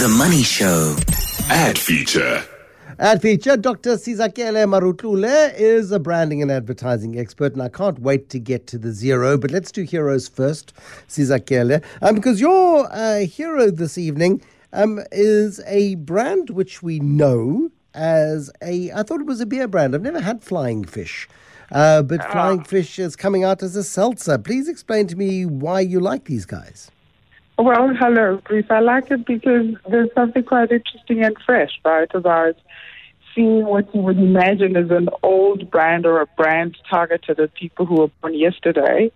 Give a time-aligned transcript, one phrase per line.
[0.00, 0.96] The Money Show.
[1.50, 2.42] Ad feature.
[2.98, 3.96] Ad feature, Dr.
[3.96, 8.78] Sizakele Marutlule is a branding and advertising expert, and I can't wait to get to
[8.78, 9.36] the zero.
[9.36, 10.72] But let's do heroes first,
[11.06, 14.40] Sizakele, um, because your uh, hero this evening
[14.72, 18.90] um, is a brand which we know as a.
[18.92, 19.94] I thought it was a beer brand.
[19.94, 21.28] I've never had Flying Fish,
[21.72, 24.38] uh, but Flying Fish is coming out as a seltzer.
[24.38, 26.90] Please explain to me why you like these guys.
[27.62, 28.64] Well, hello, Bruce.
[28.70, 32.56] I like it because there's something quite interesting and fresh, right, about
[33.34, 37.84] seeing what you would imagine as an old brand or a brand targeted at people
[37.84, 39.12] who were born yesterday.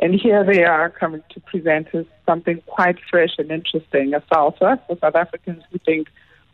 [0.00, 4.78] And here they are coming to present as something quite fresh and interesting, a seltzer
[4.86, 6.06] for South Africans who think,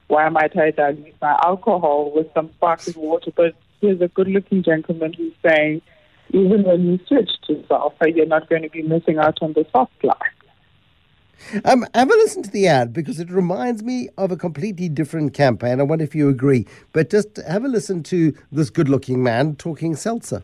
[0.06, 3.32] why might I dilute my alcohol with some sparkling water?
[3.36, 5.82] But here's a good looking gentleman who's saying,
[6.30, 9.66] even when you switch to seltzer, you're not going to be missing out on the
[9.72, 10.16] soft life.
[11.64, 15.34] Um, have a listen to the ad because it reminds me of a completely different
[15.34, 15.78] campaign.
[15.78, 16.66] I wonder if you agree.
[16.92, 20.42] But just have a listen to this good looking man talking seltzer.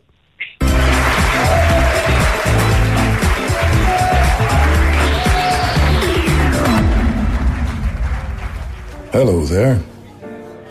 [9.11, 9.81] Hello there.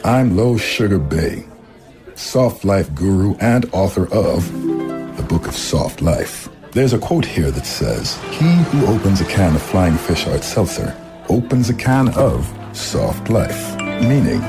[0.02, 1.44] I'm Low Sugar Bay,
[2.14, 4.50] soft life guru and author of
[5.18, 6.48] The Book of Soft Life.
[6.72, 10.44] There's a quote here that says, He who opens a can of Flying Fish Hard
[10.44, 10.96] Seltzer
[11.28, 13.77] opens a can of soft life.
[13.78, 14.40] Meaning,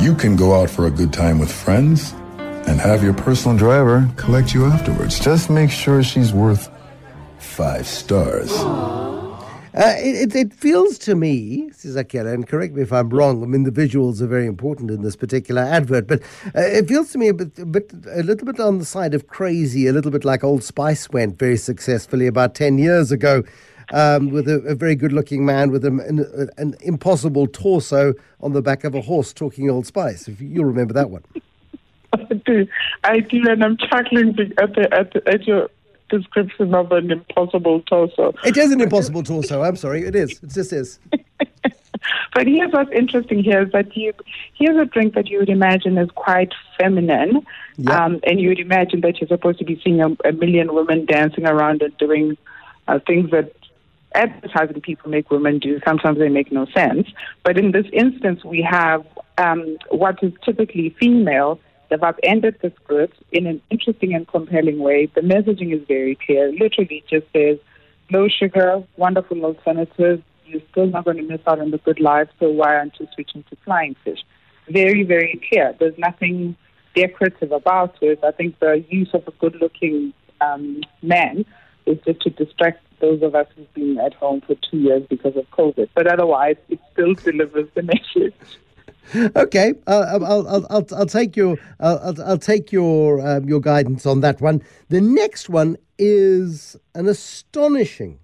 [0.00, 4.08] you can go out for a good time with friends and have your personal driver
[4.16, 5.20] collect you afterwards.
[5.20, 6.70] Just make sure she's worth
[7.38, 8.50] five stars.
[9.78, 13.44] Uh, it, it, it feels to me, says Sizakele, and correct me if I'm wrong.
[13.44, 17.12] I mean, the visuals are very important in this particular advert, but uh, it feels
[17.12, 19.92] to me a bit, a bit, a little bit on the side of crazy, a
[19.92, 23.44] little bit like Old Spice went very successfully about ten years ago,
[23.92, 28.62] um, with a, a, very good-looking man with an, an, an, impossible torso on the
[28.62, 30.26] back of a horse talking Old Spice.
[30.26, 31.22] If you'll remember that one.
[32.12, 32.66] I do,
[33.04, 35.70] I do, and I'm chuckling at the, at, the, at your
[36.08, 38.34] description of an impossible torso.
[38.44, 39.62] It is an impossible torso.
[39.62, 40.04] I'm sorry.
[40.04, 40.42] It is.
[40.42, 40.98] It just is.
[42.34, 44.12] but here's what's interesting here is that you
[44.54, 47.46] here's a drink that you would imagine is quite feminine.
[47.86, 51.06] Um, and you would imagine that you're supposed to be seeing a, a million women
[51.06, 52.36] dancing around and doing
[52.88, 53.52] uh, things that
[54.14, 55.80] advertising people make women do.
[55.86, 57.06] Sometimes they make no sense.
[57.44, 63.16] But in this instance, we have um, what is typically female They've upended the script
[63.32, 65.06] in an interesting and compelling way.
[65.06, 66.52] The messaging is very clear.
[66.52, 67.58] Literally just says,
[68.10, 70.22] low sugar, wonderful alternative.
[70.46, 73.06] You're still not going to miss out on the good life, so why aren't you
[73.14, 74.20] switching to flying fish?
[74.68, 75.74] Very, very clear.
[75.78, 76.56] There's nothing
[76.94, 78.20] decorative about it.
[78.22, 81.44] I think the use of a good looking um, man
[81.86, 85.36] is just to distract those of us who've been at home for two years because
[85.36, 85.88] of COVID.
[85.94, 88.34] But otherwise, it still delivers the message.
[89.14, 94.20] Okay, I'll, I'll, I'll, I'll, take your I'll, I'll take your um, your guidance on
[94.20, 94.62] that one.
[94.88, 98.18] The next one is an astonishing,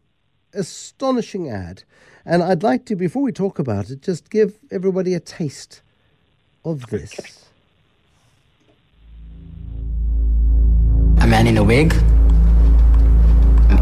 [0.52, 1.84] astonishing ad,
[2.24, 5.82] and I'd like to before we talk about it, just give everybody a taste
[6.64, 7.14] of this.
[11.20, 11.94] A man in a wig.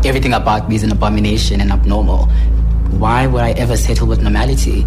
[0.04, 2.26] Everything about me is an abomination and abnormal.
[2.98, 4.84] Why would I ever settle with normality?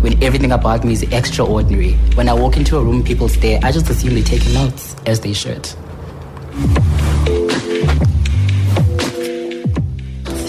[0.00, 1.94] When everything about me is extraordinary.
[2.14, 3.60] When I walk into a room, people stare.
[3.62, 5.66] I just assume they're taking notes, as they should.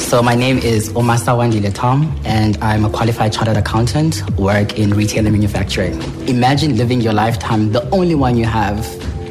[0.09, 4.89] So my name is Omasa Wandile Tom, and I'm a qualified chartered accountant, work in
[4.91, 6.01] retail and manufacturing.
[6.27, 8.83] Imagine living your lifetime, the only one you have,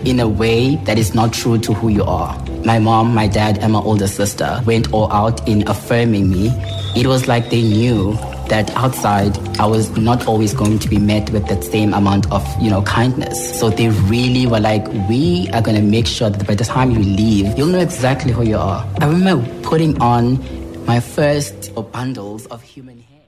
[0.07, 2.39] in a way that is not true to who you are.
[2.65, 6.51] My mom, my dad, and my older sister went all out in affirming me.
[6.95, 8.17] It was like they knew
[8.49, 12.43] that outside I was not always going to be met with that same amount of,
[12.61, 13.59] you know, kindness.
[13.59, 16.91] So they really were like, we are going to make sure that by the time
[16.91, 18.87] you leave, you'll know exactly who you are.
[19.01, 20.39] I remember putting on
[20.87, 23.21] my first bundles of human hair.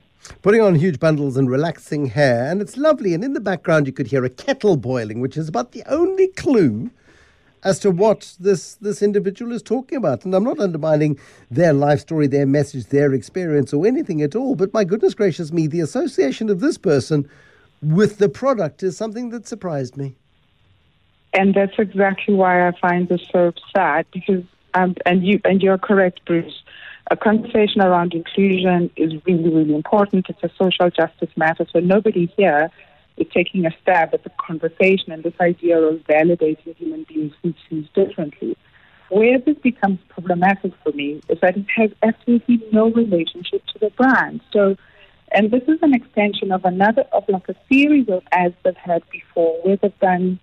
[0.43, 3.13] Putting on huge bundles and relaxing hair, and it's lovely.
[3.15, 6.29] And in the background, you could hear a kettle boiling, which is about the only
[6.29, 6.91] clue
[7.63, 10.25] as to what this this individual is talking about.
[10.25, 11.19] And I'm not undermining
[11.51, 14.55] their life story, their message, their experience, or anything at all.
[14.55, 17.29] But my goodness gracious me, the association of this person
[17.83, 20.17] with the product is something that surprised me.
[21.33, 25.79] And that's exactly why I find this so sad because um, and you and you're
[25.79, 26.63] correct, Bruce.
[27.13, 30.27] A conversation around inclusion is really, really important.
[30.29, 31.67] It's a social justice matter.
[31.73, 32.71] So nobody here
[33.25, 37.89] taking a stab at the conversation and this idea of validating human beings who choose
[37.95, 38.57] differently.
[39.09, 43.91] Where this becomes problematic for me is that it has absolutely no relationship to the
[43.91, 44.41] brand.
[44.53, 44.77] So
[45.33, 49.03] And this is an extension of another, of like a series of ads they've had
[49.11, 50.41] before where they've done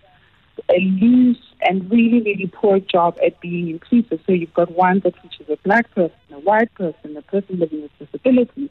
[0.70, 4.20] a loose and really, really poor job at being inclusive.
[4.26, 7.82] So you've got one that features a black person, a white person, a person living
[7.82, 8.70] with disability.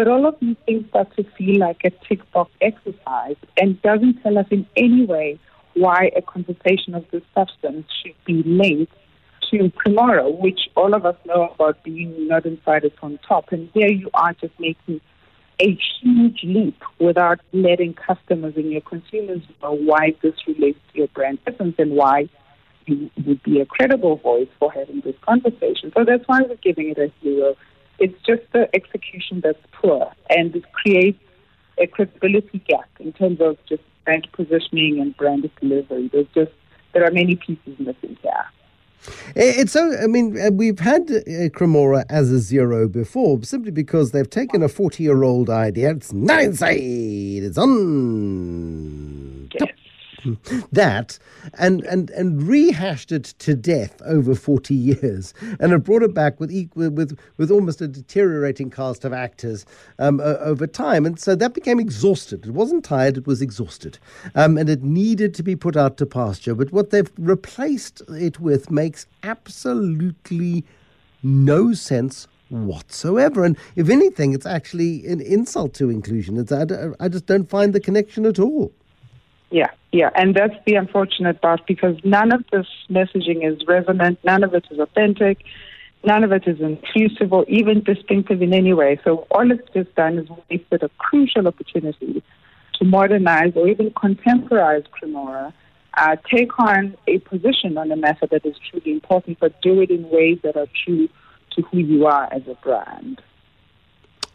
[0.00, 4.22] But all of these things start to feel like a tick box exercise and doesn't
[4.22, 5.38] tell us in any way
[5.74, 8.94] why a conversation of this substance should be linked
[9.50, 13.52] to Cremora, which all of us know about being not inside it's on top.
[13.52, 15.02] And here you are just making
[15.60, 21.08] a huge leap without letting customers and your consumers know why this relates to your
[21.08, 22.26] brand essence and why
[22.86, 25.92] you would be a credible voice for having this conversation.
[25.94, 27.54] So that's why we're giving it a zero.
[28.00, 31.22] It's just the execution that's poor and it creates
[31.78, 36.08] a credibility gap in terms of just brand positioning and brand delivery.
[36.12, 36.52] There's just
[36.92, 38.46] there are many pieces missing here.
[39.34, 44.10] It's so, I mean, uh, we've had uh, Cremora as a zero before simply because
[44.12, 45.92] they've taken a 40 year old idea.
[45.92, 49.39] It's not inside, it's on.
[50.72, 51.18] That
[51.58, 56.38] and, and, and rehashed it to death over 40 years and have brought it back
[56.38, 59.66] with, equal, with, with almost a deteriorating cast of actors
[59.98, 61.06] um, uh, over time.
[61.06, 62.46] And so that became exhausted.
[62.46, 63.98] It wasn't tired, it was exhausted.
[64.34, 66.54] Um, and it needed to be put out to pasture.
[66.54, 70.64] But what they've replaced it with makes absolutely
[71.22, 73.44] no sense whatsoever.
[73.44, 76.46] And if anything, it's actually an insult to inclusion.
[76.50, 78.72] I, I just don't find the connection at all.
[79.50, 84.44] Yeah, yeah, and that's the unfortunate part because none of this messaging is resonant, none
[84.44, 85.42] of it is authentic,
[86.04, 89.00] none of it is inclusive or even distinctive in any way.
[89.02, 92.22] So all it's just done is wasted a crucial opportunity
[92.78, 95.52] to modernize or even contemporize Cremora,
[95.94, 99.90] uh, take on a position on a matter that is truly important, but do it
[99.90, 101.08] in ways that are true
[101.56, 103.20] to who you are as a brand.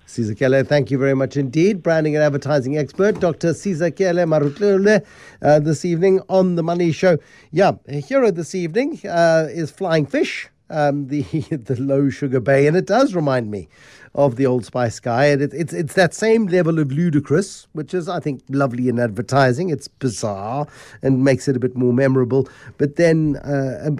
[0.07, 1.81] Sizakele, thank you very much indeed.
[1.81, 3.53] Branding and advertising expert, Dr.
[3.53, 5.03] Sizakele Marutlule,
[5.41, 7.17] uh, this evening on The Money Show.
[7.51, 11.21] Yeah, hero this evening uh, is Flying Fish, um, the,
[11.51, 13.67] the low sugar bay, and it does remind me
[14.15, 15.25] of the Old Spice guy.
[15.25, 18.99] And it, it's it's that same level of ludicrous, which is, I think, lovely in
[18.99, 19.69] advertising.
[19.69, 20.67] It's bizarre
[21.01, 22.47] and makes it a bit more memorable,
[22.77, 23.91] but then uh,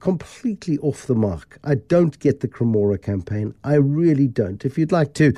[0.00, 1.58] completely off the mark.
[1.64, 3.54] I don't get the Cremora campaign.
[3.64, 4.64] I really don't.
[4.64, 5.32] If you'd like to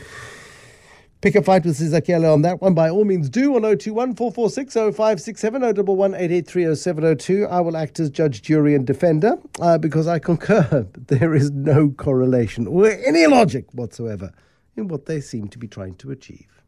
[1.22, 2.74] Pick a fight with Sizakele on that one.
[2.74, 8.42] By all means, do on 021 446 0567 011 883 I will act as judge,
[8.42, 14.32] jury, and defender uh, because I concur there is no correlation or any logic whatsoever
[14.74, 16.61] in what they seem to be trying to achieve.